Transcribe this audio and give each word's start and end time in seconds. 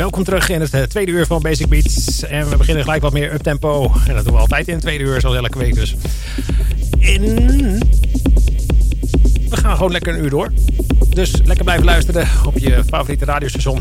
Welkom 0.00 0.24
terug 0.24 0.48
in 0.48 0.60
het 0.60 0.74
eh, 0.74 0.82
tweede 0.82 1.12
uur 1.12 1.26
van 1.26 1.42
Basic 1.42 1.68
Beats. 1.68 2.22
En 2.22 2.48
we 2.48 2.56
beginnen 2.56 2.84
gelijk 2.84 3.02
wat 3.02 3.12
meer 3.12 3.32
uptempo. 3.32 3.92
En 4.06 4.14
dat 4.14 4.24
doen 4.24 4.34
we 4.34 4.40
altijd 4.40 4.68
in 4.68 4.74
het 4.74 4.82
tweede 4.82 5.04
uur, 5.04 5.20
zoals 5.20 5.36
elke 5.36 5.58
week 5.58 5.74
dus. 5.74 5.96
We 9.48 9.56
gaan 9.56 9.76
gewoon 9.76 9.92
lekker 9.92 10.14
een 10.14 10.24
uur 10.24 10.30
door. 10.30 10.52
Dus 11.08 11.32
lekker 11.44 11.64
blijven 11.64 11.84
luisteren 11.84 12.28
op 12.46 12.58
je 12.58 12.82
favoriete 12.86 13.24
radiostation. 13.24 13.80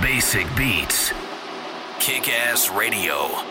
Basic 0.00 0.46
Beats. 0.56 1.12
Kick 1.98 2.28
Ass 2.28 2.70
Radio. 2.70 3.47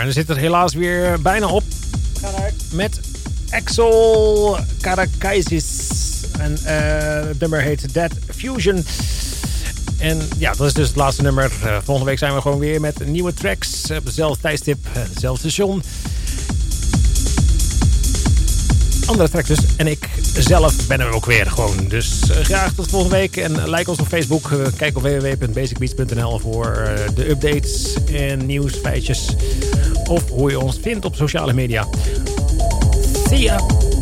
En 0.00 0.06
er 0.06 0.12
zit 0.12 0.28
er 0.28 0.36
helaas 0.36 0.74
weer 0.74 1.20
bijna 1.20 1.46
op. 1.46 1.62
Met 2.72 3.00
Axel 3.50 4.58
Karakaisis. 4.80 5.66
En 6.38 6.52
uh, 6.52 7.28
het 7.28 7.40
nummer 7.40 7.60
heet 7.60 7.94
Dead 7.94 8.12
Fusion. 8.34 8.84
En 9.98 10.28
ja, 10.38 10.52
dat 10.52 10.66
is 10.66 10.72
dus 10.72 10.86
het 10.86 10.96
laatste 10.96 11.22
nummer. 11.22 11.52
Uh, 11.64 11.76
volgende 11.84 12.10
week 12.10 12.18
zijn 12.18 12.34
we 12.34 12.40
gewoon 12.40 12.58
weer 12.58 12.80
met 12.80 13.06
nieuwe 13.06 13.34
tracks. 13.34 13.90
Op 13.90 14.04
dezelfde 14.04 14.40
tijdstip, 14.40 14.78
hetzelfde 14.88 15.50
station. 15.50 15.82
Andere 19.06 19.28
tracks 19.28 19.48
dus. 19.48 19.58
En 19.76 19.86
ik 19.86 20.08
zelf 20.38 20.86
ben 20.86 21.00
er 21.00 21.10
ook 21.10 21.26
weer 21.26 21.46
gewoon. 21.46 21.88
Dus 21.88 22.20
uh, 22.30 22.36
graag 22.36 22.72
tot 22.72 22.88
volgende 22.90 23.16
week. 23.16 23.36
En 23.36 23.70
like 23.70 23.90
ons 23.90 23.98
op 23.98 24.06
Facebook. 24.06 24.50
Uh, 24.50 24.66
kijk 24.76 24.96
op 24.96 25.02
www.basicbeats.nl 25.02 26.38
voor 26.38 26.88
de 27.14 27.28
updates 27.28 27.96
en 28.12 28.46
nieuws, 28.46 28.74
feitjes. 28.74 29.28
Of 30.04 30.28
hoe 30.28 30.50
je 30.50 30.60
ons 30.60 30.78
vindt 30.82 31.04
op 31.04 31.14
sociale 31.14 31.52
media. 31.52 31.86
See 33.28 33.40
ya! 33.40 33.92